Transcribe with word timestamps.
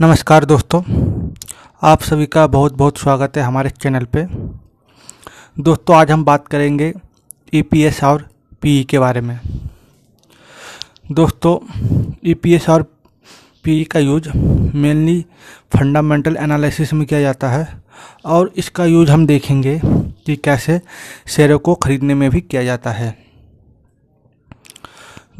नमस्कार 0.00 0.44
दोस्तों, 0.44 0.80
आप 1.82 2.02
सभी 2.02 2.26
का 2.26 2.46
बहुत 2.46 2.72
बहुत 2.72 2.98
स्वागत 2.98 3.36
है 3.36 3.42
हमारे 3.42 3.70
चैनल 3.72 4.04
पे। 4.04 4.22
दोस्तों, 5.62 5.96
आज 5.96 6.10
हम 6.10 6.24
बात 6.24 6.46
करेंगे 6.48 6.92
ईपीएस 7.54 8.02
और 8.04 8.24
पीई 8.62 8.84
के 8.84 8.98
बारे 8.98 9.20
में। 9.20 9.38
दोस्तों 11.12 11.56
ईपीएस 12.24 12.68
और 12.68 12.82
पीई 13.64 13.84
का 13.84 14.00
यूज़ 14.00 14.28
मेनली 14.76 15.20
फंडामेंटल 15.76 16.36
एनालिसिस 16.36 16.92
में 16.92 17.06
किया 17.06 17.20
जाता 17.20 17.48
है 17.48 17.66
और 18.26 18.52
इसका 18.56 18.84
यूज़ 18.84 19.10
हम 19.10 19.26
देखेंगे 19.26 19.80
कि 19.84 20.36
कैसे 20.36 20.80
शेयरों 21.26 21.58
को 21.58 21.74
ख़रीदने 21.74 22.14
में 22.14 22.30
भी 22.30 22.40
किया 22.40 22.62
जाता 22.64 22.90
है। 22.90 23.16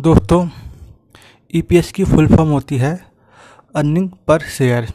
दोस्तों 0.01 0.49
ईपीएस 1.55 1.93
की 1.93 2.05
फुल 2.05 2.27
फॉर्म 2.27 2.51
होती 2.51 2.77
है 2.77 3.09
अर्निंग 3.75 4.09
पर 4.29 4.41
शेयर। 4.41 4.87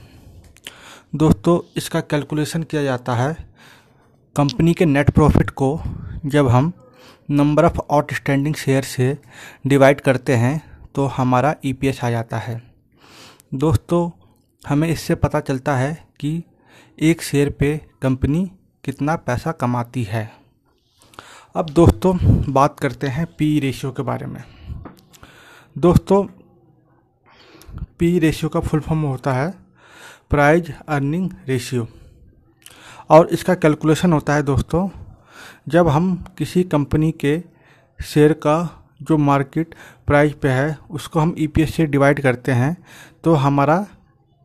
दोस्तों, 1.15 1.59
इसका 1.77 1.99
कैलकुलेशन 2.01 2.63
किया 2.63 2.83
जाता 2.83 3.15
है 3.15 3.33
कंपनी 4.35 4.73
के 4.73 4.85
नेट 4.85 5.09
प्रॉफिट 5.09 5.49
को 5.49 5.79
जब 6.25 6.47
हम 6.47 6.71
नंबर 7.29 7.65
ऑफ़ 7.65 7.79
आउटस्टैंडिंग 7.91 8.55
शेयर 8.55 8.83
से 8.83 9.17
डिवाइड 9.67 10.01
करते 10.01 10.35
हैं 10.35 10.61
तो 10.95 11.05
हमारा 11.07 11.55
ईपीएस 11.65 12.03
आ 12.03 12.09
जाता 12.09 12.37
है। 12.37 12.61
दोस्तों, 13.53 14.09
हमें 14.63 14.87
इससे 14.87 15.15
पता 15.15 15.39
चलता 15.39 15.75
है 15.77 15.93
कि 16.19 16.43
एक 17.01 17.21
शेयर 17.21 17.49
पे 17.49 17.79
कंपनी 18.01 18.45
कितना 18.83 19.15
पैसा 19.15 19.51
कमाती 19.51 20.03
है। 20.03 20.29
अब 21.55 21.69
दोस्तों, 21.69 22.17
बात 22.53 22.79
करते 22.79 23.07
हैं 23.07 23.25
पी 23.37 23.59
रेशियो 23.59 23.91
के 23.91 24.03
बारे 24.03 24.25
में। 24.25 24.43
दोस्तों 25.75 26.25
पी 28.03 28.17
रेशियो 28.19 28.49
का 28.49 28.59
फुल 28.59 28.79
फॉर्म 28.79 29.01
होता 29.01 29.33
है 29.33 29.49
प्राइज 30.29 30.71
अर्निंग 30.89 31.29
रेशियो 31.47 31.87
और 33.09 33.27
इसका 33.27 33.53
कैलकुलेशन 33.55 34.13
होता 34.13 34.33
है 34.33 34.43
दोस्तों, 34.43 34.87
जब 35.69 35.87
हम 35.87 36.15
किसी 36.37 36.63
कंपनी 36.63 37.11
के 37.23 37.37
शेयर 37.99 38.33
का 38.45 38.55
जो 39.01 39.17
मार्केट 39.17 39.75
प्राइस 40.07 40.33
पे 40.33 40.49
है, 40.49 40.77
उसको 40.91 41.19
हम 41.19 41.33
ईपीएस 41.37 41.75
से 41.75 41.85
डिवाइड 41.85 42.19
करते 42.21 42.51
हैं 42.51 42.75
तो 43.23 43.33
हमारा 43.35 43.77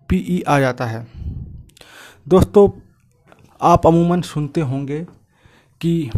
पीई 0.08 0.38
e 0.38 0.48
आ 0.48 0.58
जाता 0.60 0.86
है. 0.86 1.06
दोस्तों, 2.28 2.68
आप 3.60 3.86
अमूमन 3.86 4.20
सुनते 4.22 4.60
होंगे 4.60 5.00
कि 5.80 6.10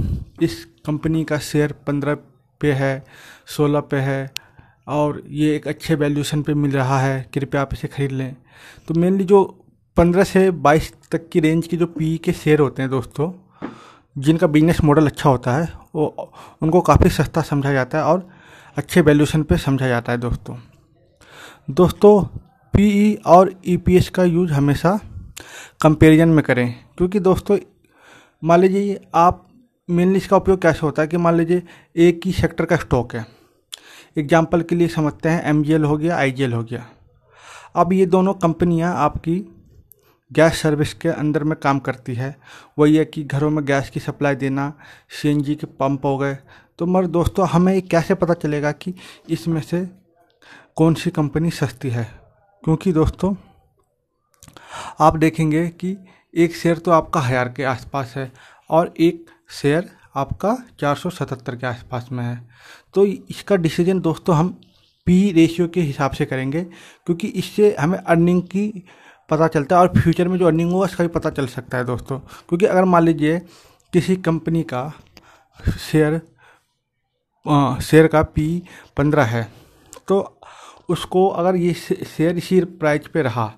इस 0.43 0.65
कंपनी 0.87 1.25
का 1.25 1.39
शेयर 1.41 1.73
पंद्रह 1.87 2.15
पे 2.61 2.73
है, 2.73 3.05
सोलह 3.47 3.81
पे 3.81 4.01
है 4.01 4.40
और 4.91 5.23
ये 5.31 5.55
एक 5.57 5.67
अच्छे 5.69 5.95
वैल्यूशन 5.95 6.43
पे 6.43 6.55
मिल 6.55 6.73
रहा 6.73 6.99
है, 7.01 7.27
कृपया 7.35 7.61
आप 7.63 7.73
इसे 7.73 7.89
ख़रीद 7.89 8.13
लें। 8.13 8.35
तो 8.89 8.95
मेनली 8.95 9.25
जो 9.25 9.45
पंद्रह 9.97 10.25
से 10.25 10.51
बाईस 10.51 10.93
तक 11.13 11.29
की 11.29 11.41
रेंज 11.41 11.67
के 11.67 11.77
जो 11.77 11.87
पी 11.89 12.17
के 12.19 12.33
शेयर 12.33 12.61
होते 12.61 12.83
हैं 12.83 12.91
दोस्तों, 12.91 13.33
जिनका 14.17 14.47
बिज़नेस 14.47 14.81
मॉडल 14.85 15.07
अच्छा 15.07 15.31
होता 15.31 15.55
है, 15.55 15.69
वो, 15.95 16.33
उनको 16.63 16.81
काफ़ी 16.81 17.11
सस्ता 17.11 17.43
समझा 17.43 17.73
जाता 17.73 17.99
है 17.99 18.05
और 18.05 18.29
अच्छे 18.77 19.01
वैल्यूशन 19.01 19.43
पे 19.43 19.57
समझा 19.59 19.89
जाता 19.89 20.13
है 20.13 20.19
दोस्तों। 20.19 20.57
दोस्तों 21.71 22.23
पीई 22.75 23.15
e 23.15 23.25
और 23.27 23.53
ईपीएस 23.67 24.09
का 24.09 24.25
यूज़ 24.25 24.53
हमेशा 24.53 24.99
कंपेरिजन 25.81 26.29
में 26.29 26.43
करें, 26.45 26.75
क्योंकि 26.99 27.21
दोस्तों, 27.21 27.59
मान 28.43 28.61
लीजिए 28.61 29.01
आप 29.15 29.47
मेनली 29.89 30.17
इसका 30.17 30.37
उपयोग 30.37 30.63
कैसे 30.63 30.81
होता 30.83 31.03
है 31.03 31.09
कि 31.09 31.17
मान 31.17 31.35
लीजिए 31.35 31.63
एक 31.99 32.21
ही 32.25 32.33
सेक्टर 32.33 32.65
का 32.65 32.77
स्टॉक 32.77 33.15
है। 33.15 33.27
एग्ज़ाम्पल 34.17 34.63
के 34.63 34.75
लिए 34.75 34.89
समझते 34.89 35.29
हैं 35.29 35.43
एम 35.45 35.85
हो 35.85 35.97
गया 35.97 36.17
आई 36.17 36.51
हो 36.53 36.63
गया। 36.63 36.87
अब 37.77 37.93
ये 37.93 38.07
दोनों 38.07 38.35
कंपनियाँ 38.35 38.95
आपकी 38.97 39.37
गैस 40.31 40.61
सर्विस 40.63 40.93
के 40.95 41.09
अंदर 41.09 41.45
में 41.45 41.59
काम 41.59 41.79
करती 41.79 42.15
है। 42.15 42.35
वही 42.79 42.97
है 42.97 43.05
कि 43.05 43.23
घरों 43.25 43.51
में 43.51 43.65
गैस 43.65 43.91
की 43.91 44.01
सप्लाई 44.01 44.35
देना 44.35 44.73
सीएनजी 45.13 45.55
के 45.55 45.67
पंप 45.67 46.05
हो 46.05 46.17
गए। 46.19 46.37
तो 46.79 46.87
मगर 46.87 47.07
दोस्तों, 47.07 47.47
हमें 47.49 47.81
कैसे 47.83 48.15
पता 48.15 48.35
चलेगा 48.35 48.73
कि 48.73 48.95
इसमें 49.29 49.61
से 49.61 49.85
कौन 50.77 50.95
सी 50.95 51.11
कंपनी 51.11 51.51
सस्ती 51.51 51.91
है? 51.91 52.05
क्योंकि 52.65 52.93
दोस्तों, 52.93 53.35
आप 55.01 55.17
देखेंगे 55.17 55.67
कि 55.71 55.97
एक 56.35 56.57
शेयर 56.57 56.79
तो 56.79 56.91
आपका 56.91 57.21
हज़ार 57.21 57.49
के 57.49 57.65
आसपास 57.65 58.15
है 58.17 58.31
और 58.71 58.93
एक 59.01 59.31
शेयर 59.53 59.91
आपका 60.15 60.57
477 60.81 61.57
के 61.57 61.67
आसपास 61.67 62.09
में 62.13 62.25
है। 62.25 62.49
तो 62.95 63.05
इसका 63.05 63.57
डिसीज़न 63.57 64.01
दोस्तों 64.01 64.37
हम 64.37 64.49
पी 65.07 65.31
रेशियो 65.33 65.69
के 65.69 65.81
हिसाब 65.81 66.11
से 66.11 66.25
करेंगे, 66.27 66.63
क्योंकि 66.63 67.29
इससे 67.29 67.75
हमें 67.81 67.99
अर्निंग 67.99 68.43
की 68.45 68.67
पता 69.29 69.49
चलता 69.49 69.77
है 69.77 69.83
और 69.83 69.93
फ्यूचर 69.97 70.29
में 70.29 70.39
जो 70.39 70.47
अर्निंग 70.47 70.71
होगा 70.73 70.85
उसका 70.85 71.05
भी 71.05 71.09
पता 71.11 71.31
चल 71.31 71.47
सकता 71.49 71.79
है 71.79 71.85
दोस्तों। 71.85 72.19
क्योंकि 72.19 72.67
अगर 72.67 72.85
मान 72.87 73.03
लीजिए 73.03 73.39
किसी 73.93 74.17
कंपनी 74.19 74.63
का 74.65 74.93
शेयर 75.81 76.21
शेयर 77.81 78.07
का 78.07 78.23
पी 78.25 78.63
पंद्रह 78.97 79.25
है 79.27 79.47
तो 80.09 80.19
उसको 80.89 81.27
अगर 81.29 81.57
ये 81.57 81.73
शेयर 81.73 82.37
इसी 82.39 82.61
प्राइस 82.61 83.07
पे 83.15 83.23
रहा 83.23 83.53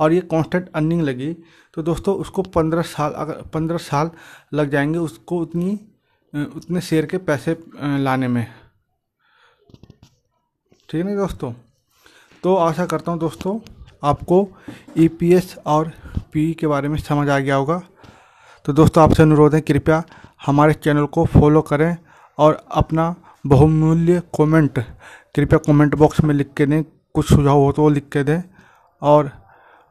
और 0.00 0.12
ये 0.12 0.20
कांस्टेंट 0.30 0.68
अर्निंग 0.70 1.02
लगी 1.02 1.32
तो 1.74 1.82
दोस्तों 1.82 2.14
उसको 2.16 2.42
पंद्रह 2.44 2.82
साल, 2.82 3.12
अगर 3.12 3.42
पंद्रह 3.54 3.78
साल 3.78 4.10
लग 4.54 4.70
जाएँगे, 4.70 4.98
उसको 4.98 5.38
उतनी 5.38 5.78
उतने 6.36 6.80
शेयर 6.80 7.06
के 7.06 7.18
पैसे 7.18 7.56
लाने 7.76 8.28
में। 8.28 8.46
ठीक 10.88 10.94
है 10.94 11.02
ना 11.04 11.14
दोस्तों? 11.16 11.52
तो 12.42 12.54
आशा 12.56 12.86
करता 12.86 13.12
हूँ 13.12 13.18
दोस्तों, 13.20 13.58
आपको 14.04 14.48
ईपीएस 14.98 15.54
e 15.54 15.58
और 15.66 15.92
पी 16.32 16.52
के 16.54 16.66
बारे 16.66 16.88
में 16.88 16.98
समझ 16.98 17.28
आ 17.28 17.38
गया 17.38 17.54
होगा। 17.54 17.80
तो 18.64 18.72
दोस्तों, 18.72 19.02
आपसे 19.04 19.22
अनुरोध 19.22 19.54
है, 19.54 19.60
कृपया 19.60 20.02
हमारे 20.46 20.72
चैनल 20.74 21.06
को 21.06 21.24
फॉलो 21.26 21.62
करें 21.62 21.96
और 22.38 22.66
अपना 22.72 23.14
बहुमूल्य 23.44 24.22
कमेंट, 24.38 24.78
कृपया 25.34 25.58
कमेंट 25.66 25.94
बॉक्स 25.94 26.20
में 26.20 26.34
लिख 26.34 26.52
के 26.56 26.66
दें, 26.66 26.82
कुछ 27.14 27.28
सुझाव 27.28 27.58
हो 27.58 27.72
तो 27.72 27.82
वो 27.82 27.88
लिख 27.88 28.08
के 28.12 28.22
दें 28.24 28.42
और 29.02 29.30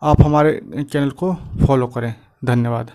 आप 0.01 0.21
हमारे 0.21 0.59
चैनल 0.83 1.09
को 1.11 1.33
फॉलो 1.65 1.87
करें। 1.87 2.13
धन्यवाद। 2.45 2.91